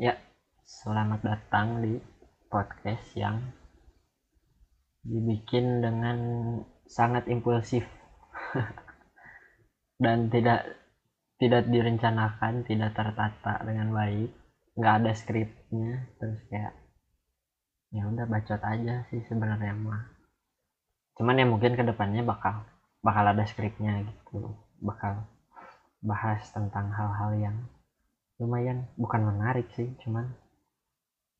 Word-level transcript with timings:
Ya, 0.00 0.16
selamat 0.64 1.20
datang 1.20 1.84
di 1.84 2.00
podcast 2.48 3.12
yang 3.12 3.52
dibikin 5.04 5.84
dengan 5.84 6.18
sangat 6.88 7.28
impulsif 7.28 7.84
dan 10.04 10.32
tidak 10.32 10.64
tidak 11.36 11.68
direncanakan, 11.68 12.64
tidak 12.64 12.96
tertata 12.96 13.60
dengan 13.68 13.92
baik, 13.92 14.32
nggak 14.80 14.94
ada 15.04 15.12
skripnya, 15.12 16.08
terus 16.16 16.40
kayak 16.48 16.72
ya 17.92 18.08
udah 18.08 18.24
bacot 18.24 18.64
aja 18.64 19.04
sih 19.12 19.20
sebenarnya 19.28 19.76
mah. 19.76 20.08
Cuman 21.20 21.36
ya 21.36 21.44
mungkin 21.44 21.76
ke 21.76 21.84
depannya 21.84 22.24
bakal 22.24 22.64
bakal 23.04 23.28
ada 23.28 23.44
skripnya 23.44 24.08
gitu, 24.08 24.56
bakal 24.80 25.28
bahas 26.00 26.48
tentang 26.48 26.88
hal-hal 26.96 27.36
yang 27.36 27.56
lumayan 28.42 28.90
bukan 28.98 29.22
menarik 29.22 29.70
sih, 29.78 29.86
cuman 30.02 30.26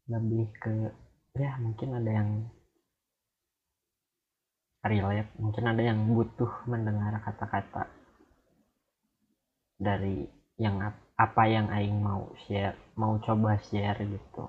lebih 0.07 0.47
ke 0.63 0.95
ya 1.35 1.59
mungkin 1.59 1.97
ada 1.99 2.11
yang 2.13 2.31
relate 4.83 5.31
mungkin 5.39 5.65
ada 5.65 5.83
yang 5.83 5.99
butuh 6.11 6.51
mendengar 6.67 7.15
kata-kata 7.23 7.87
dari 9.79 10.27
yang 10.59 10.79
apa 11.17 11.43
yang 11.47 11.71
aing 11.71 12.03
mau 12.03 12.35
share 12.47 12.75
mau 12.99 13.19
coba 13.23 13.59
share 13.63 13.99
gitu. 14.03 14.45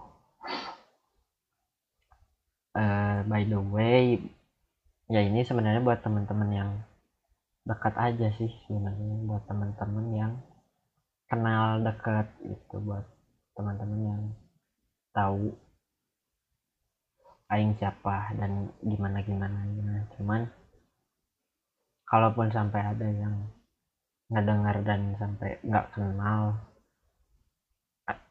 Uh, 2.73 3.21
by 3.29 3.45
the 3.45 3.61
way 3.61 4.17
ya 5.05 5.21
ini 5.21 5.45
sebenarnya 5.45 5.85
buat 5.85 6.01
teman-teman 6.01 6.49
yang 6.49 6.71
dekat 7.69 7.93
aja 7.95 8.33
sih 8.33 8.49
sebenarnya 8.65 9.29
buat 9.29 9.45
teman-teman 9.45 10.07
yang 10.17 10.33
kenal 11.33 11.81
dekat 11.81 12.29
itu 12.45 12.77
buat 12.77 13.01
teman-teman 13.57 14.01
yang 14.05 14.23
tahu 15.17 15.49
aing 17.49 17.73
siapa 17.81 18.37
dan 18.37 18.69
gimana 18.85 19.25
gimana 19.25 19.65
gimana. 19.65 20.01
Cuman 20.13 20.41
kalaupun 22.05 22.53
sampai 22.53 22.85
ada 22.85 23.09
yang 23.09 23.49
ngedengar 24.29 24.77
dan 24.85 25.17
sampai 25.17 25.57
nggak 25.65 25.89
kenal 25.97 26.53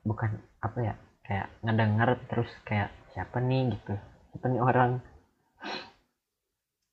bukan 0.06 0.39
apa 0.62 0.78
ya 0.78 0.94
kayak 1.27 1.50
ngedengar 1.66 2.14
terus 2.31 2.50
kayak 2.62 2.94
siapa 3.11 3.42
nih? 3.42 3.75
gitu. 3.75 3.98
Siapa 4.31 4.47
nih 4.47 4.62
orang? 4.62 5.03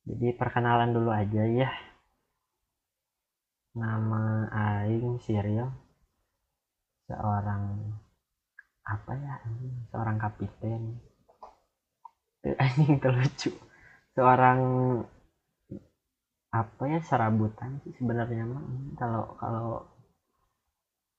Jadi 0.10 0.34
perkenalan 0.34 0.90
dulu 0.90 1.14
aja 1.14 1.46
ya. 1.46 1.70
Nama 3.78 4.50
Aing 4.50 5.22
Siriel 5.22 5.89
seorang 7.10 7.90
apa 8.86 9.12
ya 9.18 9.36
seorang 9.90 10.18
kapiten. 10.22 11.02
Anjing 12.46 13.02
terlucu. 13.02 13.52
Seorang 14.14 14.60
apa 16.50 16.84
ya 16.90 17.00
serabutan 17.02 17.82
sih 17.84 17.94
sebenarnya 17.98 18.46
mah. 18.46 18.64
Kalau 18.96 19.38
kalau 19.42 19.70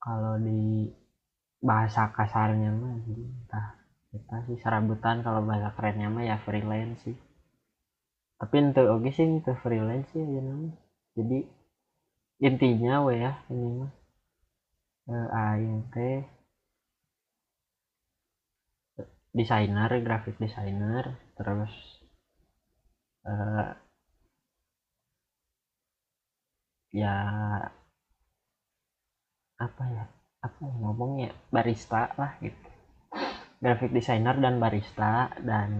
kalau 0.00 0.34
di 0.40 0.88
bahasa 1.60 2.08
kasarnya 2.14 2.72
mah 2.72 2.94
entah 3.04 3.66
kita 4.14 4.36
sih 4.46 4.58
serabutan. 4.62 5.26
Kalau 5.26 5.42
bahasa 5.42 5.74
kerennya 5.74 6.08
mah 6.08 6.24
ya 6.24 6.38
freelance 6.42 7.02
sih. 7.04 7.18
Tapi 8.40 8.72
untuk 8.72 8.86
oke 8.88 9.10
sih 9.12 9.28
untuk 9.28 9.58
freelance 9.60 10.08
sih 10.14 10.22
ya 10.22 10.40
namanya. 10.40 10.74
Jadi 11.18 11.38
intinya 12.40 13.04
we 13.04 13.20
ya 13.20 13.36
ini 13.52 13.84
mah 13.84 13.99
aing 15.44 15.80
teh 15.92 16.18
desainer 19.38 19.90
graphic 20.06 20.36
designer 20.38 21.04
terus 21.36 21.72
uh, 23.24 23.72
ya 26.92 27.70
apa 29.66 29.84
ya 29.96 30.04
apa 30.46 30.58
ya 30.66 30.74
ngomongnya 30.82 31.30
barista 31.54 32.02
lah 32.20 32.32
gitu. 32.44 32.66
Graphic 33.62 33.90
designer 33.98 34.36
dan 34.44 34.54
barista 34.64 35.14
dan 35.50 35.70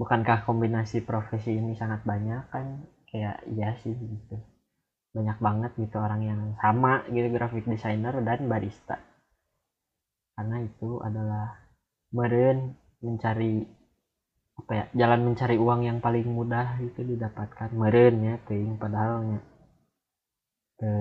bukankah 0.00 0.38
kombinasi 0.48 0.98
profesi 1.10 1.52
ini 1.60 1.72
sangat 1.80 2.00
banyak 2.10 2.42
kan? 2.54 2.66
Kayak 3.10 3.36
iya 3.54 3.70
sih 3.82 3.92
gitu 3.92 4.36
banyak 5.12 5.38
banget 5.44 5.72
gitu 5.76 5.96
orang 6.00 6.22
yang 6.24 6.40
sama 6.56 7.04
gitu 7.12 7.28
graphic 7.28 7.68
designer 7.68 8.16
dan 8.24 8.48
barista. 8.48 8.96
Karena 10.32 10.64
itu 10.64 10.98
adalah 11.04 11.68
meren 12.16 12.76
mencari 13.04 13.60
apa 14.52 14.72
ya 14.72 14.84
jalan 14.96 15.32
mencari 15.32 15.56
uang 15.56 15.80
yang 15.84 15.98
paling 16.04 16.28
mudah 16.28 16.80
itu 16.80 17.00
didapatkan 17.04 17.72
meren 17.72 18.14
ya 18.20 18.34
ting 18.48 18.76
padahalnya 18.76 19.40
ke 20.80 20.92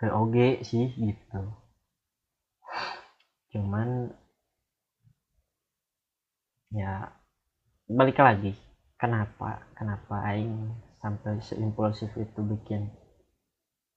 ke 0.00 0.06
OG 0.08 0.36
sih 0.64 0.88
gitu. 0.96 1.42
Cuman 3.52 4.10
ya 6.74 7.12
balik 7.86 8.18
lagi 8.18 8.56
kenapa 8.98 9.62
kenapa 9.76 10.24
aing 10.32 10.72
sampai 11.04 11.36
seimpulsif 11.44 12.08
itu 12.16 12.40
bikin 12.40 12.88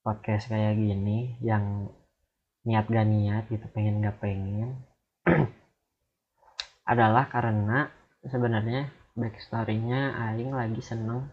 podcast 0.03 0.51
kayak 0.51 0.75
gini 0.75 1.39
yang 1.39 1.87
niat 2.67 2.91
gak 2.91 3.07
niat 3.07 3.47
gitu 3.47 3.63
pengen 3.71 4.03
gak 4.03 4.19
pengen 4.19 4.83
adalah 6.91 7.31
karena 7.31 7.87
sebenarnya 8.27 8.91
backstorynya 9.15 10.19
Aing 10.19 10.51
lagi 10.51 10.83
seneng 10.83 11.31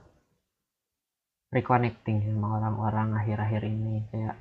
reconnecting 1.54 2.26
sama 2.26 2.58
orang-orang 2.58 3.14
akhir-akhir 3.14 3.62
ini. 3.70 4.02
Kayak 4.10 4.36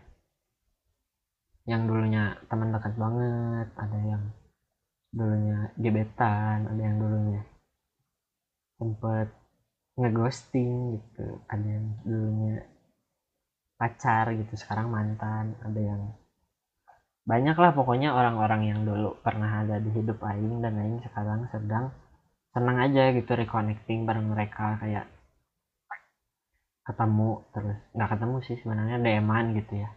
yang 1.70 1.86
dulunya 1.88 2.36
teman 2.50 2.74
dekat 2.76 2.98
banget 3.00 3.68
ada 3.78 4.00
yang 4.04 4.24
dulunya 5.14 5.72
gebetan 5.80 6.68
ada 6.68 6.82
yang 6.82 6.98
dulunya 7.00 7.42
sempet 8.76 9.32
ngeghosting 10.00 10.98
gitu. 10.98 11.28
Ada 11.50 11.68
yang 11.68 11.88
dulunya 12.02 12.66
pacar 13.78 14.34
gitu 14.34 14.54
sekarang 14.58 14.90
mantan. 14.90 15.54
Ada 15.62 15.82
yang 15.82 16.02
banyak 17.24 17.56
lah 17.56 17.72
pokoknya 17.72 18.12
orang-orang 18.12 18.68
yang 18.68 18.80
dulu 18.84 19.16
pernah 19.24 19.64
ada 19.64 19.80
di 19.80 19.90
hidup 19.96 20.20
Aing 20.28 20.60
dan 20.60 20.76
Aing 20.76 21.00
sekarang 21.08 21.48
sedang 21.56 21.96
senang 22.52 22.78
aja 22.84 23.16
gitu 23.16 23.32
reconnecting 23.34 24.04
bareng 24.04 24.28
mereka 24.28 24.76
kayak 24.84 25.08
ketemu 26.84 27.40
terus 27.56 27.80
nggak 27.96 28.10
ketemu 28.12 28.38
sih 28.44 28.56
sebenarnya 28.60 28.98
DM-an 29.00 29.46
gitu 29.56 29.74
ya. 29.80 29.90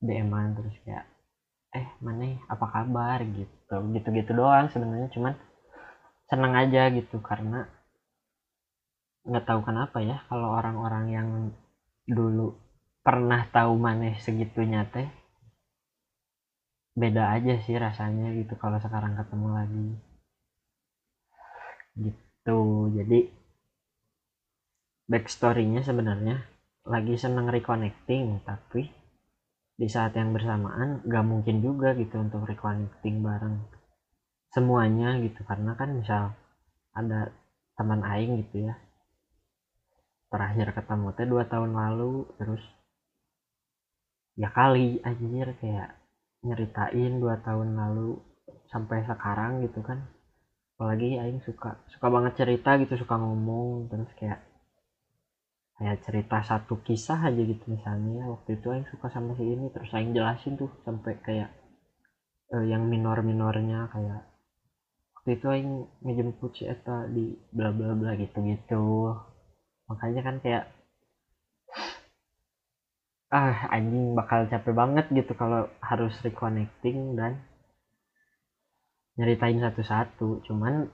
DM-an 0.00 0.56
terus 0.56 0.76
kayak 0.84 1.04
eh 1.76 1.86
mana 2.00 2.40
apa 2.48 2.66
kabar? 2.72 3.20
gitu. 3.20 3.76
Gitu-gitu 3.92 4.32
doang 4.32 4.72
sebenarnya 4.72 5.12
cuman 5.12 5.36
senang 6.26 6.56
aja 6.56 6.88
gitu 6.90 7.20
karena 7.20 7.68
nggak 9.26 9.46
tahu 9.46 9.60
kenapa 9.66 9.98
ya 9.98 10.22
kalau 10.30 10.54
orang-orang 10.54 11.04
yang 11.10 11.28
dulu 12.06 12.54
pernah 13.02 13.42
tahu 13.50 13.74
mana 13.74 14.14
segitunya 14.22 14.86
teh 14.86 15.10
beda 16.94 17.34
aja 17.34 17.58
sih 17.60 17.76
rasanya 17.76 18.30
gitu 18.38 18.54
kalau 18.56 18.78
sekarang 18.78 19.18
ketemu 19.18 19.48
lagi. 19.52 19.86
Gitu 21.98 22.58
jadi 22.94 23.18
backstorynya 25.10 25.82
sebenarnya 25.82 26.46
lagi 26.86 27.14
seneng 27.18 27.50
reconnecting 27.50 28.42
tapi 28.46 28.90
di 29.76 29.88
saat 29.90 30.14
yang 30.16 30.32
bersamaan 30.32 31.02
gak 31.04 31.26
mungkin 31.26 31.60
juga 31.60 31.92
gitu 31.98 32.16
untuk 32.22 32.46
reconnecting 32.46 33.26
bareng 33.26 33.58
semuanya 34.54 35.18
gitu. 35.18 35.42
Karena 35.42 35.74
kan 35.74 35.98
misal 35.98 36.30
ada 36.94 37.34
teman 37.76 38.00
aing 38.06 38.40
gitu 38.40 38.70
ya 38.70 38.85
terakhir 40.36 40.76
ketemu 40.76 41.08
teh 41.16 41.24
dua 41.24 41.48
tahun 41.48 41.72
lalu 41.72 42.28
terus 42.36 42.60
ya 44.36 44.52
kali 44.52 45.00
anjir 45.00 45.56
kayak 45.56 45.96
nyeritain 46.44 47.16
dua 47.16 47.40
tahun 47.40 47.72
lalu 47.72 48.20
sampai 48.68 49.02
sekarang 49.08 49.64
gitu 49.64 49.80
kan. 49.80 50.04
Apalagi 50.76 51.16
Aing 51.16 51.40
suka 51.40 51.80
suka 51.88 52.06
banget 52.12 52.36
cerita 52.36 52.76
gitu 52.76 53.00
suka 53.00 53.16
ngomong 53.16 53.88
terus 53.88 54.12
kayak 54.20 54.44
kayak 55.80 56.04
cerita 56.04 56.44
satu 56.44 56.84
kisah 56.84 57.32
aja 57.32 57.42
gitu 57.42 57.64
misalnya. 57.72 58.28
Waktu 58.28 58.60
itu 58.60 58.66
Aing 58.70 58.86
suka 58.92 59.08
sama 59.08 59.32
si 59.40 59.44
ini 59.48 59.72
terus 59.72 59.88
Aing 59.96 60.12
jelasin 60.12 60.60
tuh 60.60 60.68
sampai 60.84 61.16
kayak 61.24 61.50
eh, 62.52 62.64
yang 62.68 62.84
minor-minornya 62.92 63.88
kayak 63.88 64.20
waktu 65.16 65.30
itu 65.40 65.46
Aing 65.48 65.72
ngejemput 66.04 66.52
si 66.60 66.68
Eta 66.68 67.08
di 67.08 67.32
bla 67.50 67.72
bla 67.72 67.96
bla 67.96 68.12
gitu 68.20 68.44
gitu 68.44 68.84
makanya 69.86 70.20
kan 70.26 70.36
kayak 70.42 70.64
ah 73.30 73.66
anjing 73.74 74.14
bakal 74.14 74.46
capek 74.46 74.74
banget 74.74 75.06
gitu 75.10 75.32
kalau 75.34 75.66
harus 75.82 76.14
reconnecting 76.22 77.18
dan 77.18 77.42
nyeritain 79.18 79.58
satu-satu. 79.58 80.46
Cuman 80.46 80.86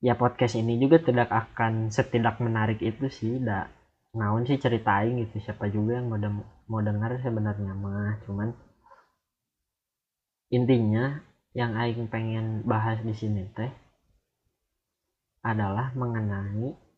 ya 0.00 0.14
podcast 0.14 0.56
ini 0.56 0.78
juga 0.78 1.02
tidak 1.02 1.28
akan 1.28 1.90
setidak 1.90 2.38
menarik 2.40 2.80
itu 2.80 3.10
sih 3.10 3.42
dak 3.42 3.72
naon 4.14 4.42
sih 4.42 4.58
ceritain 4.58 5.14
gitu 5.22 5.38
siapa 5.38 5.70
juga 5.70 5.98
yang 5.98 6.10
mau 6.10 6.18
mau 6.70 6.80
dengar 6.80 7.18
sebenarnya 7.18 7.74
mah. 7.74 8.14
Cuman 8.24 8.54
intinya 10.54 11.18
yang 11.50 11.74
aing 11.74 12.06
pengen 12.06 12.62
bahas 12.62 13.02
di 13.02 13.14
sini 13.14 13.42
teh 13.54 13.70
adalah 15.42 15.90
mengenai 15.98 16.89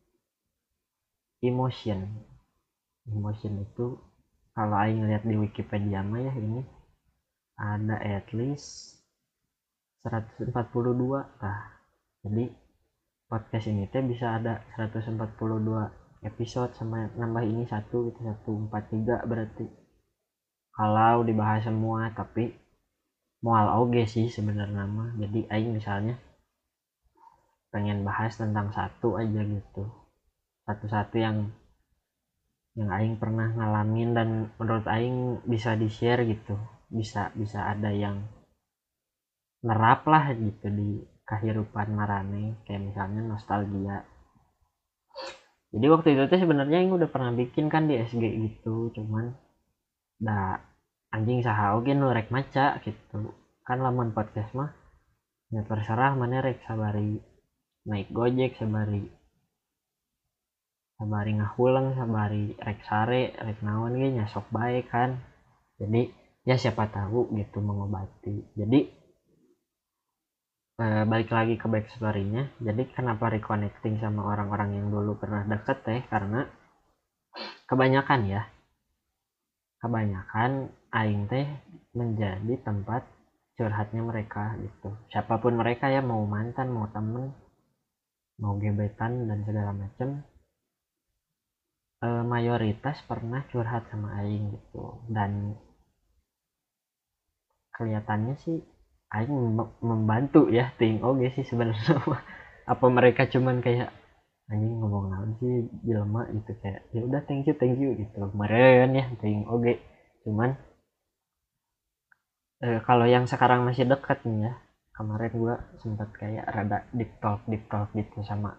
emotion. 1.43 2.07
Emotion 3.03 3.59
itu 3.59 3.99
kalau 4.55 4.79
aing 4.79 5.03
lihat 5.03 5.27
di 5.27 5.35
Wikipedia 5.35 5.99
mah 5.99 6.23
ya 6.23 6.33
ini 6.39 6.63
ada 7.59 7.99
at 7.99 8.31
least 8.31 8.95
142 10.07 10.55
lah. 11.19 11.61
Jadi 12.23 12.47
podcast 13.27 13.67
ini 13.67 13.91
teh 13.91 13.99
bisa 13.99 14.39
ada 14.39 14.63
142 14.79 15.19
episode 16.23 16.71
sama 16.79 17.11
nambah 17.19 17.43
ini 17.43 17.67
satu 17.67 18.07
itu 18.07 18.23
143 18.23 19.27
berarti. 19.27 19.67
Kalau 20.73 21.27
dibahas 21.27 21.67
semua 21.67 22.07
tapi 22.15 22.55
mual 23.43 23.67
oge 23.83 24.07
sih 24.07 24.31
sebenarnya 24.31 24.87
mah. 24.87 25.11
Jadi 25.19 25.43
aing 25.51 25.75
misalnya 25.75 26.15
pengen 27.67 28.07
bahas 28.07 28.39
tentang 28.39 28.71
satu 28.71 29.19
aja 29.19 29.43
gitu 29.43 30.02
satu-satu 30.63 31.15
yang 31.19 31.37
yang 32.73 32.89
aing 32.89 33.15
pernah 33.21 33.53
ngalamin 33.53 34.17
dan 34.17 34.29
menurut 34.57 34.85
aing 34.89 35.45
bisa 35.45 35.77
di 35.77 35.91
share 35.91 36.25
gitu. 36.25 36.57
Bisa 36.89 37.29
bisa 37.37 37.69
ada 37.69 37.93
yang 37.93 38.25
nerap 39.61 40.05
lah 40.09 40.33
gitu 40.33 40.67
di 40.73 41.03
kehidupan 41.27 41.93
marane. 41.93 42.63
Kayak 42.65 42.93
misalnya 42.93 43.21
nostalgia. 43.21 44.07
Jadi 45.73 45.85
waktu 45.89 46.07
itu 46.17 46.23
tuh 46.29 46.39
sebenarnya 46.39 46.85
yang 46.85 46.97
udah 46.97 47.09
pernah 47.09 47.33
bikin 47.33 47.69
kan 47.69 47.85
di 47.85 47.97
SG 48.01 48.21
gitu. 48.21 48.89
Cuman 48.93 49.37
dah 50.17 50.57
anjing 51.13 51.45
sah 51.45 51.77
oke 51.77 51.93
nu 51.93 52.09
rek 52.09 52.33
maca 52.33 52.81
gitu. 52.81 53.35
Kan 53.61 53.85
laman 53.85 54.17
podcast 54.17 54.49
mah 54.57 54.73
ya 55.53 55.61
terserah 55.61 56.17
mana 56.17 56.41
rek 56.41 56.65
sabari. 56.65 57.21
Naik 57.83 58.09
gojek 58.15 58.57
sabari 58.57 59.22
sabari 60.97 61.33
ngahulang 61.35 61.97
sabari 61.97 62.53
rek 62.55 62.79
sare 62.85 63.33
rek 63.35 63.59
naon 63.65 63.97
gitu 63.97 64.19
nyasok 64.21 64.45
baik 64.53 64.87
kan. 64.93 65.19
Jadi 65.81 66.11
ya 66.43 66.55
siapa 66.59 66.91
tahu 66.91 67.33
gitu 67.35 67.59
mengobati. 67.63 68.53
Jadi 68.55 68.79
uh, 70.79 71.03
balik 71.07 71.31
lagi 71.31 71.55
ke 71.59 71.67
backstory-nya. 71.67 72.55
Jadi 72.61 72.83
kenapa 72.93 73.31
reconnecting 73.31 73.99
sama 73.99 74.27
orang-orang 74.27 74.79
yang 74.79 74.87
dulu 74.91 75.17
pernah 75.19 75.43
deket 75.47 75.77
teh? 75.83 76.01
Karena 76.07 76.45
kebanyakan 77.67 78.21
ya. 78.29 78.41
Kebanyakan 79.83 80.71
aing 80.95 81.27
teh 81.27 81.47
menjadi 81.91 82.53
tempat 82.63 83.03
curhatnya 83.59 84.01
mereka 84.01 84.55
gitu. 84.57 84.95
Siapa 85.11 85.37
pun 85.37 85.59
mereka 85.59 85.91
ya 85.91 86.01
mau 86.01 86.23
mantan 86.25 86.73
mau 86.73 86.89
temen 86.89 87.35
mau 88.41 88.57
gebetan 88.57 89.29
dan 89.29 89.45
segala 89.45 89.71
macem. 89.77 90.09
e, 90.25 90.32
mayoritas 92.33 92.97
pernah 93.09 93.41
curhat 93.51 93.83
sama 93.91 94.09
aing 94.21 94.45
gitu. 94.55 94.83
Dan 95.15 95.31
kelihatannya 97.75 98.35
sih 98.43 98.57
aing 99.17 99.33
membantu 99.89 100.41
ya 100.57 100.65
ting 100.79 100.95
oke 101.09 101.25
sih 101.35 101.45
sebenarnya. 101.49 101.93
Apa 102.73 102.85
mereka 102.97 103.21
cuman 103.33 103.57
kayak 103.65 103.89
anjing 104.51 104.73
ngomong 104.81 105.05
naon 105.11 105.31
sih? 105.41 105.53
Jelema 105.85 106.21
gitu. 106.35 106.51
Kayak 106.61 106.81
ya 106.95 107.01
udah 107.07 107.21
thank 107.27 107.43
you 107.47 107.55
thank 107.61 107.77
you 107.83 107.91
gitu. 108.01 108.19
Kemarin 108.33 108.89
ya 108.99 109.05
ting 109.21 109.39
oke 109.55 109.73
cuman 110.23 110.49
eh, 112.65 112.79
kalau 112.87 113.05
yang 113.15 113.25
sekarang 113.31 113.59
masih 113.67 113.85
dekat 113.91 114.23
nih 114.23 114.39
ya 114.47 114.53
kemarin 114.97 115.31
gua 115.41 115.55
sempat 115.81 116.09
kayak 116.15 116.45
rada 116.55 116.79
deep 116.97 117.11
talk 117.19 117.41
deep 117.49 117.65
talk 117.71 117.89
gitu 117.97 118.21
sama 118.23 118.55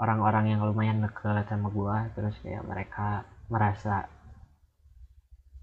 orang-orang 0.00 0.56
yang 0.56 0.64
lumayan 0.64 1.04
dekat 1.04 1.44
sama 1.46 1.68
gua 1.68 2.08
terus 2.16 2.34
kayak 2.40 2.64
mereka 2.64 3.28
merasa 3.52 4.08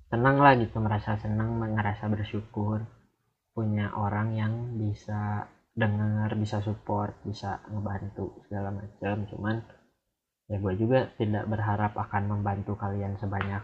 senang 0.08 0.38
lah 0.40 0.54
gitu 0.56 0.78
merasa 0.80 1.18
senang 1.20 1.58
merasa 1.58 2.06
bersyukur 2.08 2.86
punya 3.58 3.90
orang 3.98 4.38
yang 4.38 4.54
bisa 4.78 5.50
dengar 5.78 6.34
bisa 6.34 6.58
support 6.66 7.14
bisa 7.22 7.62
ngebantu 7.70 8.42
segala 8.50 8.74
macam. 8.74 9.30
Cuman 9.30 9.56
ya 10.50 10.58
gue 10.58 10.74
juga 10.74 11.10
tidak 11.22 11.46
berharap 11.46 11.94
akan 11.94 12.24
membantu 12.38 12.74
kalian 12.74 13.18
sebanyak 13.22 13.62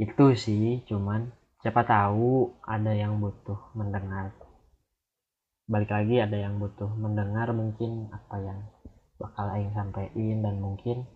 itu 0.00 0.26
sih. 0.32 0.84
Cuman 0.88 1.28
siapa 1.60 1.84
tahu 1.84 2.56
ada 2.64 2.96
yang 2.96 3.20
butuh 3.20 3.76
mendengar. 3.76 4.32
Balik 5.68 5.92
lagi 5.92 6.16
ada 6.20 6.36
yang 6.36 6.56
butuh 6.56 6.88
mendengar 6.96 7.52
mungkin 7.52 8.08
apa 8.12 8.36
yang 8.40 8.58
bakal 9.20 9.46
Aing 9.52 9.72
sampaikan 9.76 10.44
dan 10.44 10.56
mungkin 10.60 11.08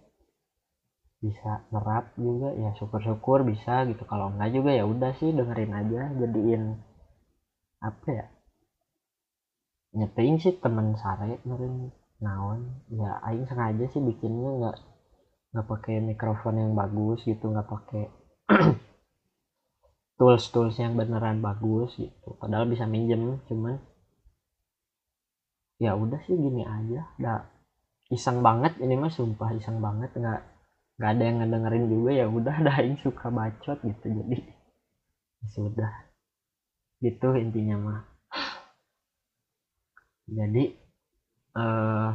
bisa 1.20 1.64
nerap 1.72 2.12
juga. 2.16 2.52
Ya 2.54 2.70
syukur-syukur 2.76 3.42
bisa 3.42 3.84
gitu. 3.88 4.02
Kalau 4.04 4.32
enggak 4.32 4.52
juga 4.52 4.70
ya 4.72 4.84
udah 4.84 5.12
sih 5.16 5.32
dengerin 5.32 5.72
aja. 5.72 6.02
Jadiin 6.16 6.62
apa 7.80 8.08
ya 8.08 8.26
nyeting 9.96 10.36
sih 10.40 10.54
temen 10.60 10.96
sare 11.00 11.40
kemarin 11.40 11.90
naon. 12.20 12.60
Ya 12.92 13.16
aing 13.24 13.48
sengaja 13.48 13.88
sih 13.90 14.00
bikinnya 14.04 14.50
nggak 14.60 14.76
nggak 15.56 15.66
pakai 15.72 16.04
mikrofon 16.04 16.60
yang 16.60 16.72
bagus 16.76 17.24
gitu 17.24 17.48
nggak 17.48 17.68
pakai 17.68 18.04
tools 20.20 20.44
tools 20.52 20.76
yang 20.76 20.96
beneran 21.00 21.40
bagus 21.40 21.96
gitu. 21.96 22.28
Padahal 22.36 22.68
bisa 22.68 22.84
minjem 22.84 23.40
cuman 23.48 23.80
ya 25.80 25.96
udah 25.96 26.20
sih 26.28 26.36
gini 26.36 26.64
aja. 26.64 27.08
Udah 27.20 27.55
iseng 28.12 28.38
banget 28.42 28.78
ini 28.78 28.94
mah 28.94 29.10
sumpah 29.10 29.50
iseng 29.58 29.82
banget 29.82 30.14
nggak 30.14 30.40
nggak 30.96 31.10
ada 31.12 31.22
yang 31.22 31.36
ngedengerin 31.42 31.86
juga 31.92 32.10
ya 32.14 32.26
udah 32.30 32.54
ada 32.62 32.72
yang 32.80 32.96
suka 33.02 33.26
bacot 33.28 33.78
gitu 33.82 34.06
jadi 34.06 34.36
ya 35.42 35.46
sudah. 35.52 35.92
Gitu 37.04 37.28
intinya 37.36 37.76
mah. 37.76 38.00
Jadi 40.26 40.64
uh, 41.54 42.10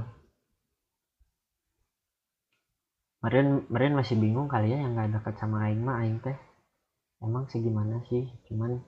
Marin 3.21 3.63
Marin 3.69 3.93
masih 3.95 4.17
bingung 4.17 4.50
kali 4.50 4.74
ya 4.74 4.81
yang 4.81 4.98
nggak 4.98 5.21
dekat 5.21 5.36
sama 5.38 5.69
Aing 5.69 5.86
mah 5.86 6.01
Aing 6.01 6.19
teh. 6.19 6.36
Emang 7.21 7.45
sih 7.53 7.62
gimana 7.62 8.01
sih? 8.10 8.25
Cuman 8.50 8.81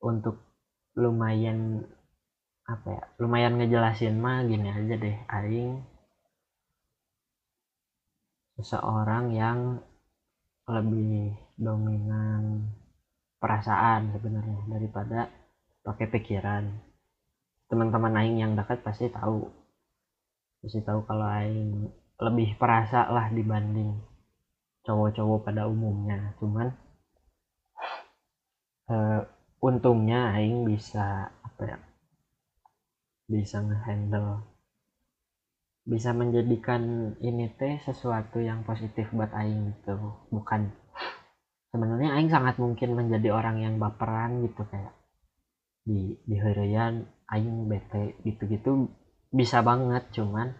untuk 0.00 0.40
lumayan 0.98 1.84
apa 2.68 2.88
ya 2.92 3.02
lumayan 3.16 3.56
ngejelasin 3.56 4.20
mah 4.20 4.44
gini 4.44 4.68
aja 4.68 4.94
deh 5.00 5.16
Aing 5.30 5.80
seseorang 8.58 9.30
yang 9.30 9.78
lebih 10.66 11.38
dominan 11.54 12.66
perasaan 13.38 14.10
sebenarnya 14.10 14.66
daripada 14.66 15.30
pakai 15.86 16.06
pikiran. 16.10 16.66
Teman-teman 17.70 18.18
aing 18.18 18.42
yang 18.42 18.52
dekat 18.58 18.82
pasti 18.82 19.06
tahu. 19.08 19.46
Pasti 20.58 20.82
tahu 20.82 21.06
kalau 21.06 21.30
aing 21.38 21.86
lebih 22.18 22.58
perasa 22.58 23.06
lah 23.08 23.30
dibanding 23.30 23.94
cowok-cowok 24.82 25.46
pada 25.46 25.70
umumnya. 25.70 26.34
Cuman 26.42 26.74
uh, 28.90 29.22
untungnya 29.62 30.34
aing 30.34 30.66
bisa 30.66 31.30
apa 31.46 31.62
ya 31.62 31.78
bisa 33.28 33.60
ngehandle 33.60 34.40
bisa 35.88 36.12
menjadikan 36.12 37.16
ini 37.24 37.48
teh 37.56 37.80
sesuatu 37.80 38.44
yang 38.44 38.60
positif 38.68 39.08
buat 39.08 39.32
aing 39.32 39.72
gitu. 39.72 39.96
Bukan 40.28 40.68
sebenarnya 41.72 42.12
aing 42.20 42.28
sangat 42.28 42.60
mungkin 42.60 42.92
menjadi 42.92 43.32
orang 43.32 43.64
yang 43.64 43.80
baperan 43.80 44.44
gitu 44.44 44.68
kayak 44.68 44.92
di 45.88 46.20
di 46.28 46.36
harian 46.36 47.08
aing 47.32 47.72
bete 47.72 48.20
gitu-gitu 48.20 48.92
bisa 49.32 49.64
banget 49.64 50.04
cuman 50.12 50.52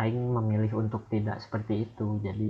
aing 0.00 0.32
memilih 0.32 0.80
untuk 0.80 1.04
tidak 1.12 1.44
seperti 1.44 1.84
itu. 1.84 2.24
Jadi 2.24 2.48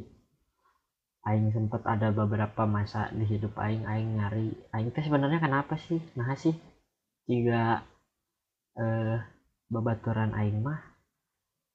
aing 1.26 1.50
sempat 1.50 1.82
ada 1.90 2.14
beberapa 2.14 2.70
masa 2.70 3.10
di 3.10 3.26
hidup 3.26 3.58
aing 3.58 3.82
aing 3.82 4.14
nyari 4.14 4.54
aing 4.70 4.94
teh 4.94 5.02
sebenarnya 5.02 5.42
kenapa 5.42 5.74
sih? 5.74 5.98
Nah 6.14 6.38
sih 6.38 6.54
jika 7.26 7.82
eh 8.78 9.18
babaturan 9.66 10.38
aing 10.38 10.62
mah 10.62 10.91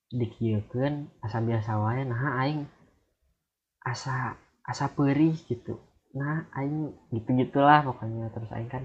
dikieukeun 0.08 1.12
asa 1.20 1.44
biasa 1.44 1.72
wae 1.84 2.08
nah 2.08 2.40
aing 2.44 2.64
asa 3.84 4.36
asa 4.68 4.92
perih 4.92 5.36
gitu. 5.48 5.80
Nah 6.16 6.48
aing 6.56 6.92
gitu 7.12 7.30
gitulah 7.36 7.84
pokoknya. 7.84 8.32
Terus 8.32 8.52
aing 8.52 8.72
kan 8.72 8.84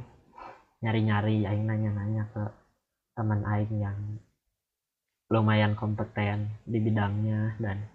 nyari 0.83 1.01
nyari 1.07 1.37
aing 1.47 1.67
nanya 1.67 1.91
nanya 1.95 2.23
ke 2.31 2.43
teman 3.19 3.43
aing 3.43 3.75
yang 3.83 3.99
lumayan 5.31 5.75
kompeten 5.75 6.61
di 6.69 6.79
bidangnya 6.79 7.57
dan 7.57 7.89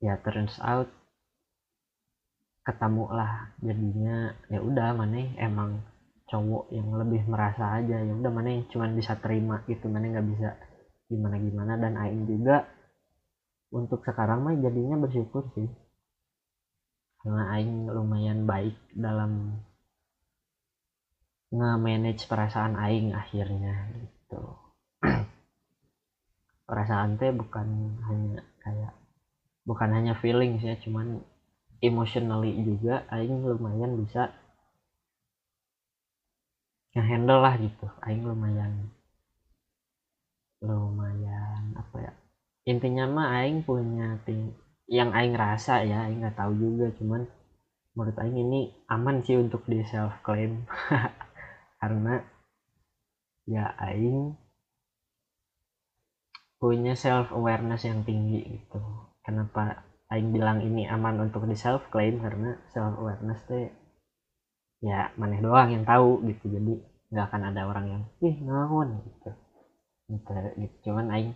ya 0.00 0.16
turns 0.22 0.58
out 0.62 0.90
ketemu 2.66 3.04
lah 3.10 3.54
jadinya. 3.62 4.34
Ya 4.50 4.58
udah 4.62 4.94
mana 4.98 5.22
emang 5.38 5.82
cowok 6.26 6.74
yang 6.74 6.90
lebih 6.98 7.22
merasa 7.30 7.78
aja. 7.78 8.02
Ya 8.02 8.12
udah 8.14 8.30
mana 8.34 8.66
cuman 8.70 8.98
bisa 8.98 9.14
terima 9.18 9.62
gitu 9.70 9.86
mana 9.86 10.10
nggak 10.10 10.26
bisa 10.34 10.50
gimana 11.06 11.36
gimana 11.38 11.72
dan 11.78 11.94
aing 11.94 12.26
juga 12.26 12.66
untuk 13.70 14.02
sekarang 14.02 14.42
mah 14.42 14.54
jadinya 14.58 14.96
bersyukur 14.98 15.46
sih. 15.54 15.68
Karena 17.22 17.50
aing 17.58 17.90
lumayan 17.90 18.46
baik 18.46 18.78
dalam 18.94 19.58
nge-manage 21.50 22.26
perasaan 22.26 22.74
aing 22.78 23.14
akhirnya 23.14 23.90
gitu. 23.98 24.42
Perasaan 26.66 27.14
teh 27.18 27.30
bukan 27.30 27.66
hanya 28.10 28.42
kayak 28.62 28.94
bukan 29.62 29.90
hanya 29.94 30.14
feeling 30.18 30.58
ya 30.58 30.74
cuman 30.82 31.22
emotionally 31.78 32.54
juga 32.62 33.06
aing 33.14 33.46
lumayan 33.46 33.94
bisa 33.98 34.34
ngehandle 36.94 37.42
lah 37.42 37.54
gitu. 37.58 37.86
Aing 38.02 38.26
lumayan 38.26 38.90
lumayan 40.64 41.76
apa 41.76 41.96
ya 42.00 42.12
intinya 42.66 43.04
mah 43.06 43.28
aing 43.42 43.62
punya 43.62 44.16
ting 44.24 44.56
yang 44.88 45.10
aing 45.12 45.36
rasa 45.36 45.82
ya 45.82 46.06
aing 46.06 46.22
nggak 46.22 46.38
tahu 46.38 46.52
juga 46.56 46.90
cuman 46.96 47.22
menurut 47.94 48.16
aing 48.22 48.38
ini 48.38 48.60
aman 48.88 49.20
sih 49.24 49.36
untuk 49.36 49.62
di 49.68 49.82
self 49.84 50.14
claim 50.26 50.64
karena 51.80 52.22
ya 53.46 53.72
aing 53.78 54.34
punya 56.56 56.96
self 56.96 57.30
awareness 57.36 57.84
yang 57.84 58.00
tinggi 58.02 58.40
gitu. 58.42 58.80
Kenapa 59.20 59.84
aing 60.08 60.32
bilang 60.32 60.64
ini 60.64 60.88
aman 60.88 61.28
untuk 61.28 61.44
di 61.44 61.54
self 61.54 61.86
claim 61.92 62.18
karena 62.18 62.56
self 62.72 62.96
awareness 62.96 63.44
teh 63.44 63.68
ya 64.80 65.12
maneh 65.20 65.40
doang 65.44 65.68
yang 65.70 65.84
tahu 65.84 66.24
gitu. 66.24 66.48
Jadi 66.48 66.74
nggak 67.12 67.26
akan 67.28 67.42
ada 67.54 67.62
orang 67.70 67.86
yang 67.86 68.02
ih 68.24 68.36
naon 68.42 68.88
gitu 69.04 69.30
gitu, 70.06 70.30
cuman 70.86 71.10
aing 71.12 71.34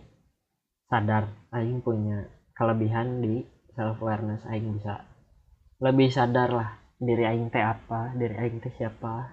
sadar 0.87 1.31
aing 1.55 1.83
punya 1.83 2.27
kelebihan 2.55 3.19
di 3.19 3.43
self 3.75 3.99
awareness 3.99 4.43
aing 4.47 4.75
bisa 4.75 5.03
lebih 5.83 6.11
sadar 6.11 6.49
lah 6.51 6.69
diri 6.99 7.27
aing 7.27 7.51
teh 7.51 7.63
apa 7.63 8.15
diri 8.15 8.35
aing 8.37 8.59
teh 8.63 8.73
siapa 8.75 9.31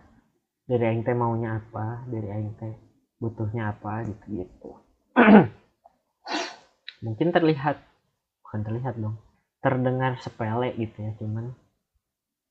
diri 0.66 0.85
aing 0.88 1.02
teh 1.02 1.14
maunya 1.14 1.59
apa 1.59 2.07
diri 2.11 2.28
aing 2.30 2.54
teh 2.59 2.75
butuhnya 3.18 3.75
apa 3.75 4.07
gitu 4.07 4.25
gitu 4.42 4.71
mungkin 7.04 7.28
terlihat 7.30 7.78
bukan 8.42 8.61
terlihat 8.64 8.95
dong 8.99 9.18
terdengar 9.59 10.18
sepele 10.23 10.75
gitu 10.78 10.97
ya. 11.02 11.12
Cuman 11.18 11.54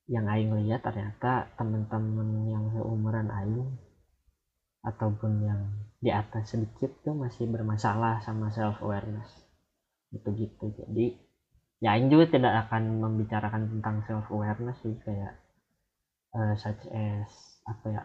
yang 0.07 0.27
aing 0.27 0.51
lihat 0.63 0.83
ternyata 0.83 1.51
teman-teman 1.59 2.47
yang 2.47 2.63
seumuran 2.71 3.27
aing 3.27 3.67
ataupun 4.87 5.31
yang 5.43 5.61
di 5.99 6.13
atas 6.13 6.55
sedikit 6.55 7.03
tuh 7.03 7.11
masih 7.11 7.51
bermasalah 7.51 8.23
sama 8.23 8.47
self 8.55 8.79
awareness 8.79 9.27
gitu 10.15 10.31
gitu 10.39 10.71
jadi 10.79 11.19
ya 11.83 11.99
Aing 11.99 12.07
juga 12.07 12.31
tidak 12.31 12.67
akan 12.67 13.03
membicarakan 13.03 13.67
tentang 13.67 14.07
self 14.07 14.31
awareness 14.31 14.79
sih 14.79 14.95
kayak 15.03 15.35
uh, 16.31 16.55
such 16.55 16.87
as 16.95 17.29
apa 17.67 17.85
ya 17.91 18.03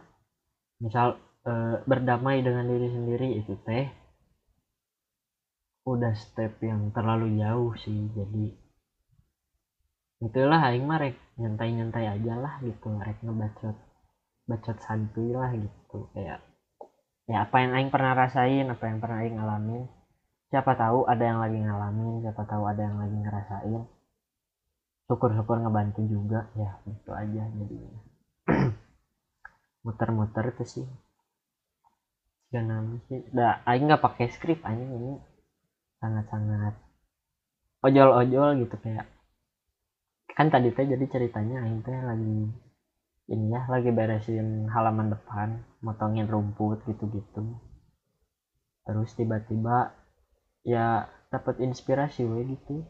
misal 0.82 1.16
uh, 1.46 1.78
berdamai 1.86 2.42
dengan 2.42 2.66
diri 2.66 2.90
sendiri 2.90 3.28
itu 3.38 3.54
teh 3.62 3.86
udah 5.82 6.14
step 6.14 6.62
yang 6.62 6.94
terlalu 6.94 7.42
jauh 7.42 7.74
sih. 7.74 8.06
Jadi 8.14 8.54
itulah 10.22 10.62
Aing 10.70 10.86
mah 10.86 11.02
rek 11.02 11.18
nyantai-nyantai 11.34 12.06
aja 12.06 12.34
lah 12.38 12.62
gitu 12.62 12.94
rek 13.02 13.18
ngebacot 13.26 13.74
bacot 14.46 14.78
santuy 14.78 15.34
lah 15.34 15.50
gitu 15.54 16.06
kayak 16.14 16.38
ya 17.30 17.46
apa 17.46 17.56
yang 17.62 17.72
Aing 17.78 17.90
pernah 17.94 18.12
rasain 18.18 18.66
apa 18.66 18.84
yang 18.90 18.98
pernah 18.98 19.22
Aing 19.22 19.36
ngalamin. 19.38 19.84
Siapa 20.52 20.76
tahu 20.76 21.08
ada 21.08 21.24
yang 21.24 21.40
lagi 21.40 21.58
ngalamin 21.62 22.20
siapa 22.20 22.42
tahu 22.44 22.62
ada 22.68 22.82
yang 22.82 22.96
lagi 22.98 23.16
ngerasain. 23.16 23.82
Syukur-syukur 25.06 25.60
ngebantu 25.62 26.02
juga 26.08 26.50
ya 26.58 26.80
itu 26.88 27.10
aja 27.12 27.42
jadinya. 27.46 28.00
Muter-muter 29.84 30.54
itu 30.54 30.64
sih. 30.66 30.86
Jangan 32.52 33.00
sih. 33.06 33.22
Dah 33.32 33.62
Aing 33.64 33.86
nggak 33.88 34.02
pakai 34.02 34.28
skrip 34.28 34.60
Aing 34.66 34.90
ini 34.92 35.12
sangat-sangat 36.02 36.74
ojol-ojol 37.86 38.66
gitu 38.66 38.76
kayak. 38.82 39.06
Kan 40.32 40.48
tadi 40.48 40.72
teh 40.72 40.84
jadi 40.88 41.04
ceritanya 41.06 41.64
Aing 41.64 41.80
teh 41.84 41.96
lagi 41.96 42.71
ini 43.32 43.56
ya 43.56 43.64
lagi 43.64 43.88
beresin 43.88 44.68
halaman 44.68 45.08
depan 45.08 45.64
motongin 45.80 46.28
rumput 46.28 46.84
gitu-gitu. 46.84 47.56
Terus 48.84 49.10
tiba-tiba 49.16 49.96
ya 50.68 51.08
dapat 51.32 51.64
inspirasi 51.64 52.28
we 52.28 52.44
gitu. 52.52 52.84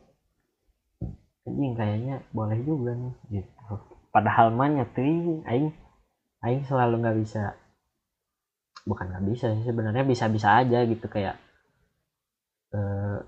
Jadi 1.46 1.62
kayaknya 1.78 2.26
boleh 2.34 2.58
juga 2.66 2.90
nih 2.98 3.14
gitu. 3.38 3.74
Padahal 4.10 4.50
mah 4.50 4.68
tuh 4.90 5.46
aing 5.46 5.70
aing 6.42 6.62
selalu 6.66 7.06
nggak 7.06 7.18
bisa. 7.22 7.54
Bukan 8.82 9.14
nggak 9.14 9.26
bisa 9.30 9.46
sih 9.54 9.62
sebenarnya 9.62 10.02
bisa-bisa 10.02 10.58
aja 10.58 10.82
gitu 10.82 11.06
kayak 11.06 11.38
eh, 12.74 13.18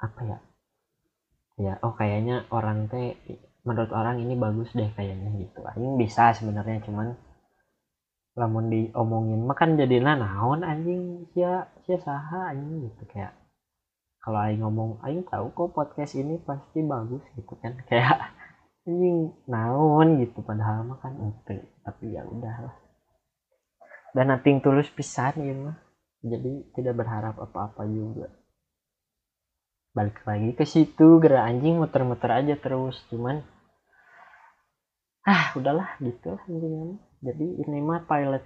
apa 0.00 0.20
ya? 0.24 0.38
Ya 1.60 1.74
oh 1.84 1.92
kayaknya 1.92 2.48
orang 2.48 2.88
teh 2.88 3.20
menurut 3.62 3.90
orang 3.94 4.18
ini 4.18 4.34
bagus 4.34 4.74
deh 4.74 4.90
kayaknya 4.94 5.30
gitu. 5.38 5.62
Aing 5.62 5.94
bisa 5.98 6.34
sebenarnya 6.34 6.82
cuman 6.82 7.14
lamun 8.32 8.72
diomongin 8.72 9.42
makan 9.46 9.78
jadi 9.78 10.02
naon 10.02 10.66
anjing. 10.66 11.30
Sia 11.34 11.70
sia 11.86 11.98
saha 12.02 12.50
anjing 12.54 12.90
gitu. 12.90 13.02
Kayak 13.06 13.38
kalau 14.22 14.38
aing 14.42 14.62
ngomong 14.62 14.98
aing 15.06 15.22
tahu 15.26 15.54
kok 15.54 15.70
podcast 15.74 16.18
ini 16.18 16.38
pasti 16.42 16.82
bagus 16.82 17.22
gitu 17.38 17.54
kan. 17.62 17.78
Kayak 17.90 18.34
anjing 18.84 19.30
naon 19.46 20.18
gitu. 20.18 20.42
Padahal 20.42 20.82
mah 20.82 20.98
kan 20.98 21.14
itu 21.18 21.62
tapi 21.86 22.14
ya 22.14 22.26
udahlah 22.26 22.74
dan 24.12 24.28
nating 24.28 24.60
tulus 24.60 24.92
pisan 24.92 25.34
ya 25.40 25.54
mah. 25.56 25.78
Jadi 26.22 26.70
tidak 26.78 27.02
berharap 27.02 27.34
apa-apa 27.34 27.82
juga 27.90 28.41
balik 29.92 30.24
lagi 30.24 30.56
ke 30.56 30.64
situ 30.64 31.20
gerak 31.20 31.44
anjing 31.44 31.76
muter-muter 31.76 32.32
aja 32.32 32.56
terus 32.56 32.96
cuman 33.12 33.44
ah 35.28 35.54
udahlah 35.54 36.00
gitu 36.02 36.40
intinya. 36.48 36.98
Jadi 37.22 37.46
ini 37.62 37.78
mah 37.78 38.02
pilot 38.08 38.42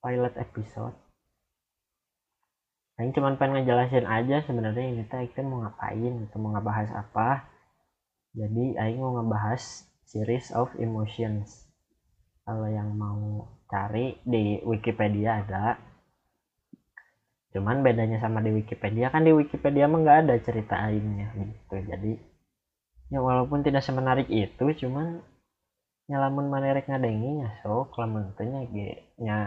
pilot 0.00 0.34
episode. 0.40 0.96
Aing 2.94 3.10
cuman 3.10 3.34
pengen 3.34 3.66
ngejelasin 3.66 4.06
aja 4.06 4.46
sebenarnya 4.46 4.86
ini 4.94 5.02
teh 5.10 5.26
kita 5.26 5.42
mau 5.42 5.66
ngapain 5.66 6.14
gitu 6.24 6.36
mau 6.38 6.54
ngebahas 6.54 6.94
apa. 6.94 7.50
Jadi 8.38 8.78
Aing 8.78 9.02
mau 9.02 9.18
ngebahas 9.18 9.90
series 10.06 10.54
of 10.54 10.70
emotions. 10.78 11.66
Kalau 12.46 12.70
yang 12.70 12.94
mau 12.94 13.50
cari 13.66 14.22
di 14.22 14.62
Wikipedia 14.62 15.42
ada 15.42 15.74
cuman 17.54 17.86
bedanya 17.86 18.18
sama 18.18 18.42
di 18.42 18.50
Wikipedia 18.50 19.06
kan 19.14 19.22
di 19.22 19.30
Wikipedia 19.30 19.86
emang 19.86 20.02
nggak 20.02 20.26
ada 20.26 20.34
cerita 20.42 20.74
aingnya 20.74 21.30
gitu. 21.38 21.74
Jadi 21.90 22.12
ya 23.12 23.22
walaupun 23.22 23.62
tidak 23.62 23.86
semenarik 23.86 24.26
itu 24.26 24.64
cuman 24.84 25.22
nyalamun 26.10 26.50
manerek 26.52 26.90
ngadengi 26.90 27.30
nya 27.40 27.48
sok 27.62 27.94
lamun 28.00 28.34
teh 28.36 28.44
nya 29.22 29.38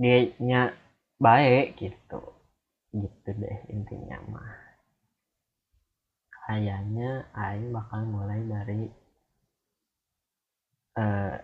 dia 0.00 0.18
nya 0.42 0.60
baik 1.22 1.78
gitu. 1.78 2.20
Gitu 2.90 3.28
deh 3.42 3.58
intinya 3.70 4.18
mah. 4.26 4.50
Kayaknya 6.50 7.30
aing 7.30 7.70
bakal 7.70 8.02
mulai 8.10 8.42
dari 8.42 8.90
eh 10.98 11.34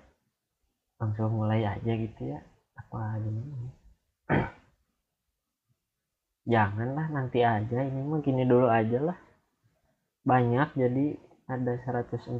langsung 0.98 1.30
mulai 1.38 1.62
aja 1.62 1.92
gitu 1.94 2.22
ya. 2.34 2.40
Apa 2.80 3.22
gimana 3.22 3.70
janganlah 6.46 7.10
nanti 7.10 7.42
aja. 7.42 7.82
Ini 7.82 8.00
mah 8.06 8.22
gini 8.22 8.46
dulu 8.46 8.70
aja 8.70 9.02
lah. 9.02 9.18
Banyak 10.22 10.78
jadi 10.78 11.18
ada 11.50 11.74
142 11.82 12.38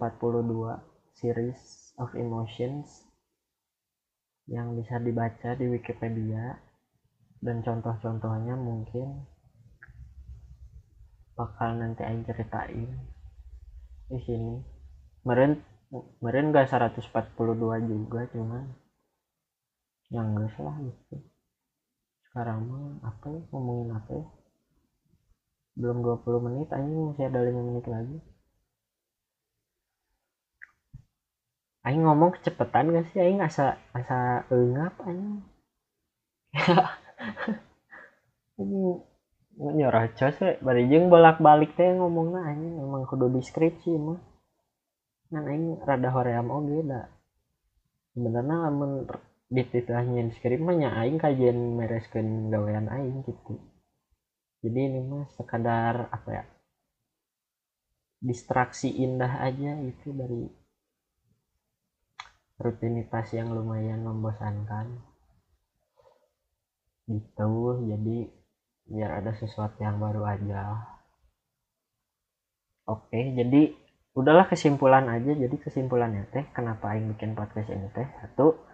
series 1.19 1.93
of 1.99 2.15
emotions 2.15 3.07
yang 4.47 4.79
bisa 4.79 5.03
dibaca 5.03 5.59
di 5.59 5.67
Wikipedia. 5.67 6.63
Dan 7.37 7.61
contoh-contohnya 7.61 8.57
mungkin 8.57 9.29
bakal 11.37 11.77
nanti 11.77 12.07
aja 12.07 12.33
ceritain. 12.33 12.91
Di 14.07 14.19
sini. 14.23 14.55
Meren 15.27 15.59
meren 16.23 16.55
gak 16.55 16.71
142 16.71 17.11
juga 17.87 18.27
cuman 18.35 18.67
yang 20.11 20.35
enggak 20.35 20.51
salah 20.55 20.79
gitu 20.83 21.19
sekarang 22.37 22.69
mah 22.69 23.01
apa 23.01 23.33
ya 23.33 23.41
ngomongin 23.49 23.97
apa 23.97 24.11
ya? 24.13 24.25
Belum 25.73 26.05
20 26.05 26.45
menit 26.45 26.69
anjing 26.69 27.01
masih 27.09 27.33
ada 27.33 27.41
5 27.41 27.65
menit 27.65 27.85
lagi. 27.89 28.21
Aing 31.89 32.05
ngomong 32.05 32.37
kecepetan 32.37 32.93
gak 32.93 33.09
sih? 33.09 33.25
Aing 33.25 33.41
asa 33.41 33.81
asa 33.97 34.45
engap 34.53 35.01
anjing. 35.01 35.49
Ini 38.61 38.85
nyerocos 39.57 40.37
we 40.37 40.61
bari 40.61 40.93
jeung 40.93 41.09
bolak-balik 41.09 41.73
teh 41.73 41.89
ngomongna 41.89 42.53
anjing 42.53 42.85
emang 42.85 43.09
kudu 43.09 43.33
deskripsi 43.33 43.97
mah. 43.97 44.21
Kan 45.33 45.49
aing 45.49 45.81
rada 45.89 46.13
hoream 46.13 46.53
oge 46.53 46.85
da 46.85 47.09
sebenarnya 48.13 48.69
lamun 48.69 49.09
dititahnya 49.47 50.27
skrip 50.35 50.59
mah 50.59 50.75
nya 50.75 50.91
aing 50.99 51.23
kajian 51.23 51.79
mereskeun 51.79 52.51
gawean 52.51 52.91
aing 52.91 53.23
gitu. 53.23 53.63
Jadi 54.67 54.79
ini 54.91 55.01
mah 55.07 55.31
sekadar 55.31 56.11
apa 56.11 56.31
ya 56.31 56.45
distraksi 58.17 58.91
indah 58.91 59.39
aja 59.45 59.79
itu 59.87 60.11
dari 60.11 60.51
rutinitas 62.59 63.31
yang 63.37 63.55
lumayan 63.55 64.03
membosankan. 64.03 64.99
Gitu 67.07 67.53
jadi 67.87 68.17
biar 68.91 69.11
ada 69.23 69.31
sesuatu 69.39 69.79
yang 69.79 70.03
baru 70.03 70.27
aja. 70.27 70.91
Oke 72.91 73.31
jadi 73.37 73.87
udahlah 74.17 74.49
kesimpulan 74.49 75.07
aja. 75.07 75.37
Jadi 75.37 75.55
kesimpulannya 75.61 76.27
teh 76.33 76.49
kenapa 76.51 76.97
Aing 76.97 77.15
bikin 77.15 77.37
podcast 77.39 77.71
ini 77.71 77.87
teh? 77.93 78.09
Satu 78.19 78.66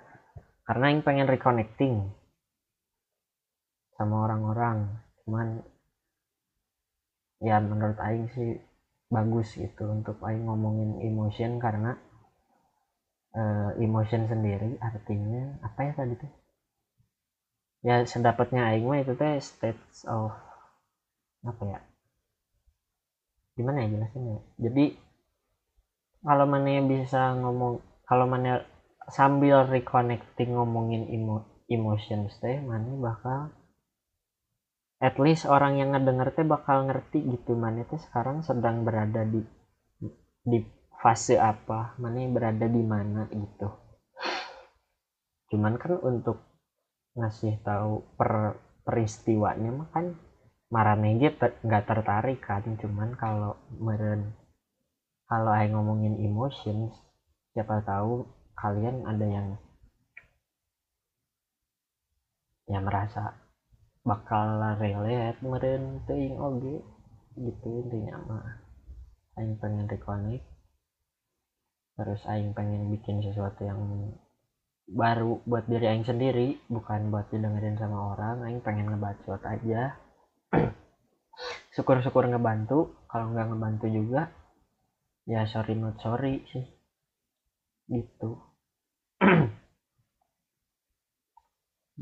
karena 0.63 0.85
Aing 0.91 1.03
pengen 1.03 1.27
reconnecting 1.27 1.95
sama 3.99 4.27
orang-orang 4.31 4.89
cuman 5.23 5.63
ya 7.43 7.59
menurut 7.59 7.99
Aing 7.99 8.31
sih 8.31 8.59
bagus 9.11 9.59
gitu 9.59 9.91
untuk 9.91 10.17
Aing 10.23 10.47
ngomongin 10.47 11.03
emotion 11.03 11.59
karena 11.59 11.99
uh, 13.37 13.71
emotion 13.77 14.29
sendiri 14.29 14.79
artinya 14.79 15.59
apa 15.67 15.81
ya 15.91 15.93
tadi 15.97 16.15
tuh? 16.17 16.33
Ya 17.83 18.07
sedapatnya 18.07 18.71
aing 18.71 18.87
mah 18.87 19.03
itu 19.03 19.19
teh 19.19 19.43
states 19.43 20.07
of 20.07 20.31
apa 21.43 21.63
ya? 21.67 21.79
Gimana 23.59 23.85
ya 23.85 23.89
jelasin 23.91 24.33
ya 24.33 24.41
jadi 24.71 24.85
kalau 26.23 26.47
mana 26.47 26.79
bisa 26.87 27.35
ngomong 27.35 27.83
kalau 28.07 28.31
mana 28.31 28.63
sambil 29.11 29.67
reconnecting 29.67 30.55
ngomongin 30.55 31.11
emo, 31.11 31.65
emotions 31.67 32.39
teh 32.39 32.63
mana 32.63 32.95
bakal 33.01 33.51
at 35.03 35.19
least 35.19 35.51
orang 35.51 35.83
yang 35.83 35.91
ngedenger 35.91 36.31
teh 36.31 36.47
bakal 36.47 36.87
ngerti 36.87 37.27
gitu 37.27 37.59
mana 37.59 37.83
teh 37.83 37.99
sekarang 37.99 38.47
sedang 38.47 38.87
berada 38.87 39.27
di 39.27 39.43
di 40.43 40.59
fase 41.03 41.35
apa 41.35 41.99
mana 41.99 42.23
berada 42.31 42.67
di 42.71 42.83
mana 42.87 43.27
gitu. 43.31 43.69
Cuman 45.51 45.75
kan 45.77 45.99
untuk 45.99 46.39
ngasih 47.19 47.61
tahu 47.67 48.07
per 48.15 48.57
peristiwanya 48.87 49.71
mah 49.75 49.89
kan 49.91 50.15
maranege 50.71 51.35
nggak 51.39 51.85
tertarik 51.85 52.39
kan. 52.39 52.63
Cuman 52.79 53.19
kalau 53.19 53.59
meren 53.83 54.39
kalau 55.27 55.51
aing 55.51 55.75
ngomongin 55.75 56.23
emotions 56.23 56.95
siapa 57.53 57.85
tahu 57.85 58.42
kalian 58.57 59.05
ada 59.09 59.27
yang 59.27 59.49
ya 62.71 62.79
merasa 62.79 63.37
bakal 64.03 64.59
relate 64.81 65.39
meren 65.45 66.03
teuing 66.09 66.39
oge 66.39 66.83
gitu 67.39 67.69
intinya 67.87 68.17
mah. 68.27 68.47
Aing 69.39 69.57
pengen 69.57 69.89
reconnect 69.89 70.45
terus 71.93 72.25
aing 72.25 72.57
pengen 72.57 72.89
bikin 72.89 73.21
sesuatu 73.21 73.69
yang 73.69 73.81
baru 74.89 75.45
buat 75.45 75.69
diri 75.69 75.87
aing 75.93 76.09
sendiri 76.09 76.59
bukan 76.69 77.13
buat 77.13 77.31
didengerin 77.31 77.79
sama 77.79 78.17
orang. 78.17 78.45
Aing 78.45 78.61
pengen 78.61 78.93
ngebacot 78.93 79.41
aja. 79.45 79.97
Syukur-syukur 81.75 82.29
ngebantu 82.29 82.93
kalau 83.09 83.33
nggak 83.33 83.49
ngebantu 83.53 83.87
juga 83.89 84.29
ya 85.23 85.47
sorry 85.47 85.79
not 85.79 85.97
sorry 86.03 86.43
sih 86.51 86.67
gitu. 87.93 88.41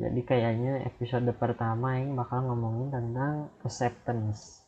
Jadi 0.00 0.20
kayaknya 0.22 0.86
episode 0.86 1.28
pertama 1.36 1.98
yang 1.98 2.14
bakal 2.14 2.46
ngomongin 2.46 2.94
tentang 2.94 3.50
acceptance. 3.66 4.64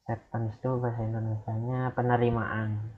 Acceptance 0.00 0.56
tuh 0.62 0.78
bahasa 0.78 1.02
Indonesia 1.04 1.52
nya 1.60 1.90
penerimaan. 1.92 2.94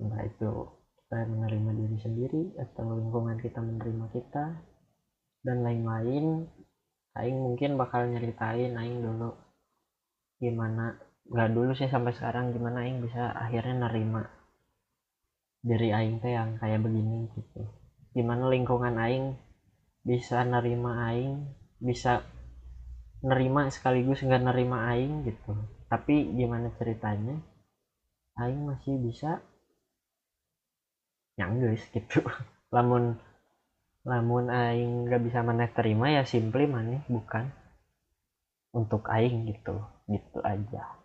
Nah 0.00 0.20
itu 0.24 0.50
kita 0.96 1.28
menerima 1.28 1.70
diri 1.76 1.98
sendiri 2.00 2.42
atau 2.56 2.96
lingkungan 2.96 3.36
kita 3.38 3.60
menerima 3.60 4.06
kita 4.16 4.44
dan 5.44 5.56
lain-lain. 5.60 6.48
Aing 7.20 7.38
mungkin 7.42 7.74
bakal 7.74 8.06
nyeritain 8.08 8.74
Aing 8.74 9.02
dulu 9.02 9.34
gimana 10.40 10.96
nggak 11.30 11.50
dulu 11.52 11.76
sih 11.76 11.90
sampai 11.90 12.16
sekarang 12.16 12.56
gimana 12.56 12.86
Aing 12.86 13.04
bisa 13.04 13.34
akhirnya 13.34 13.86
nerima 13.86 14.39
diri 15.60 15.92
Aing 15.92 16.24
teh 16.24 16.32
yang 16.32 16.56
kayak 16.56 16.80
begini 16.80 17.28
gitu. 17.36 17.62
Gimana 18.16 18.48
lingkungan 18.48 18.96
Aing 18.96 19.36
bisa 20.00 20.40
nerima 20.42 21.12
Aing 21.12 21.44
bisa 21.80 22.24
nerima 23.20 23.68
sekaligus 23.68 24.24
nggak 24.24 24.44
nerima 24.52 24.88
Aing 24.92 25.28
gitu. 25.28 25.52
Tapi 25.92 26.32
gimana 26.32 26.72
ceritanya? 26.80 27.36
Aing 28.40 28.64
masih 28.64 28.96
bisa 28.96 29.44
yang 31.36 31.60
guys 31.60 31.84
gitu. 31.92 32.24
Lamun 32.74 33.16
lamun 34.00 34.48
aing 34.48 35.12
gak 35.12 35.20
bisa 35.20 35.44
maneh 35.44 35.68
terima 35.76 36.08
ya 36.08 36.24
simply 36.24 36.64
maneh 36.64 37.04
bukan. 37.04 37.52
Untuk 38.72 39.04
aing 39.12 39.44
gitu 39.50 39.76
gitu 40.08 40.40
aja 40.40 40.99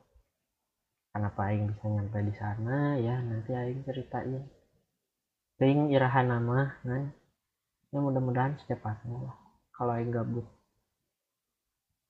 kenapa 1.16 1.48
aing 1.48 1.72
bisa 1.72 1.88
nyampe 1.88 2.20
di 2.28 2.36
sana 2.36 3.00
ya 3.00 3.16
nanti 3.24 3.56
aing 3.56 3.88
ceritain. 3.88 4.44
Ting 5.56 5.88
irahan 5.88 6.28
nama 6.28 6.76
kan 6.84 7.16
ya 7.96 8.04
mudah-mudahan 8.04 8.60
secepatnya 8.60 9.32
lah. 9.32 9.38
Kalau 9.72 9.96
aing 9.96 10.12
gabut 10.12 10.44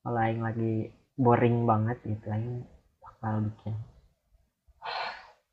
kalau 0.01 0.21
aing 0.25 0.41
lagi 0.41 0.89
boring 1.13 1.69
banget 1.69 2.01
gitu 2.01 2.25
aing 2.33 2.65
bakal 2.97 3.45
bikin 3.45 3.77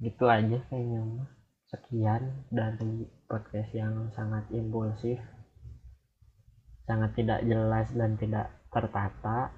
gitu 0.01 0.25
aja 0.33 0.59
kayaknya 0.73 1.01
mah. 1.05 1.29
Sekian 1.69 2.49
dari 2.49 3.05
podcast 3.29 3.73
yang 3.77 4.09
sangat 4.17 4.49
impulsif 4.49 5.21
sangat 6.89 7.13
tidak 7.21 7.45
jelas 7.45 7.93
dan 7.93 8.17
tidak 8.17 8.49
tertata. 8.73 9.53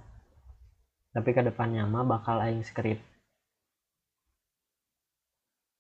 Tapi 1.15 1.31
ke 1.31 1.47
depannya 1.47 1.87
mah 1.87 2.03
bakal 2.03 2.43
aing 2.43 2.67
skrip 2.67 3.14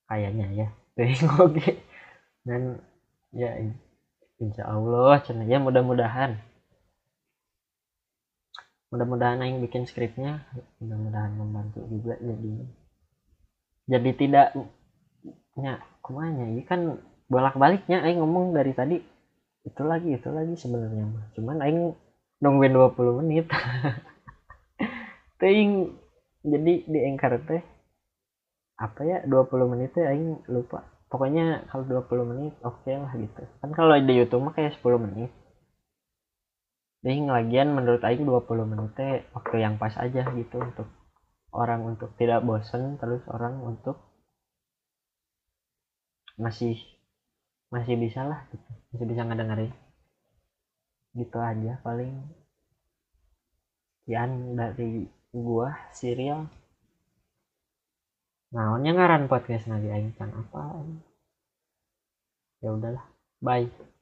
kayaknya 0.09 0.47
ya. 0.53 0.69
Oke 1.43 1.83
dan 2.45 2.77
ya 3.33 3.57
insya 4.39 4.69
Allah 4.69 5.19
cina 5.25 5.49
ya 5.49 5.57
mudah-mudahan. 5.59 6.37
Mudah-mudahan 8.93 9.43
aing 9.43 9.59
bikin 9.65 9.89
skripnya 9.91 10.47
mudah-mudahan 10.79 11.35
membantu 11.35 11.83
juga 11.91 12.15
jadi 12.21 12.53
jadi 13.91 14.11
tidak 14.15 14.49
ya 15.59 15.81
kumanya. 16.05 16.47
Ini 16.47 16.63
kan 16.69 17.01
bolak 17.27 17.57
baliknya 17.57 18.05
aing 18.05 18.21
ngomong 18.21 18.55
dari 18.55 18.77
tadi 18.77 19.01
itu 19.65 19.83
lagi 19.83 20.15
itu 20.15 20.29
lagi 20.31 20.55
sebenarnya 20.55 21.05
mah. 21.09 21.25
Cuman 21.35 21.59
aing 21.65 21.97
nungguin 22.45 22.77
20 22.77 23.19
menit. 23.25 23.49
Ting 25.41 25.97
jadi 26.45 26.75
di 26.85 26.99
teh 27.49 27.63
apa 28.75 29.01
ya 29.07 29.19
20 29.23 29.71
menit 29.71 29.95
teh 29.95 30.03
aing 30.03 30.43
lupa. 30.51 30.83
Pokoknya 31.07 31.63
kalau 31.71 31.87
20 31.87 32.31
menit 32.35 32.53
oke 32.67 32.83
okay 32.83 32.99
lah 32.99 33.13
gitu. 33.15 33.43
Kan 33.63 33.71
kalau 33.71 33.95
di 33.95 34.15
YouTube 34.19 34.43
mah 34.51 34.55
kayak 34.55 34.75
10 34.83 34.99
menit. 34.99 35.31
Jadi 37.05 37.21
lagian 37.29 37.77
menurut 37.77 38.03
aing 38.03 38.27
20 38.27 38.67
menit 38.67 38.91
teh 38.99 39.23
waktu 39.31 39.57
yang 39.63 39.79
pas 39.79 39.95
aja 39.95 40.27
gitu 40.35 40.57
untuk 40.59 40.89
orang 41.55 41.87
untuk 41.87 42.11
tidak 42.19 42.43
bosen 42.43 42.99
terus 42.99 43.23
orang 43.31 43.63
untuk 43.63 43.95
masih 46.35 46.75
masih 47.71 47.95
bisa 47.95 48.27
lah 48.27 48.51
gitu. 48.51 48.71
Masih 48.91 49.07
bisa 49.07 49.23
ngedengerin. 49.23 49.71
Gitu 51.15 51.39
aja 51.39 51.79
paling. 51.87 52.27
Sekian 54.03 54.59
dari 54.59 55.07
gua 55.31 55.79
serial 55.95 56.51
naonnya 58.55 58.91
ngaran 58.95 59.25
podcast 59.31 59.67
lagi 59.73 59.89
aing 59.91 60.15
apa? 60.15 60.63
Ya 62.63 62.71
udahlah. 62.73 63.05
Bye 63.45 63.94